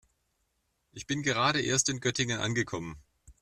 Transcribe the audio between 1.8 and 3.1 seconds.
in Göttingen angekommen